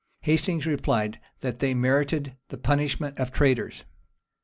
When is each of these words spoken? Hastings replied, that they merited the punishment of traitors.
Hastings 0.21 0.65
replied, 0.65 1.19
that 1.41 1.59
they 1.59 1.75
merited 1.75 2.35
the 2.49 2.57
punishment 2.57 3.19
of 3.19 3.31
traitors. 3.31 3.83